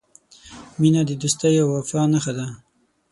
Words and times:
•مینه 0.79 1.01
د 1.05 1.11
دوستۍ 1.21 1.53
او 1.63 1.67
وفا 1.77 2.01
نښه 2.13 2.33
ده. 2.37 2.47